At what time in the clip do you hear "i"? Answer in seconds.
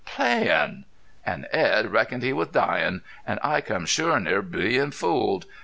3.43-3.61